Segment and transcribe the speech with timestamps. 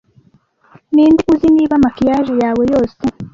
[0.93, 3.01] ninde uzi niba maquillage yawe yose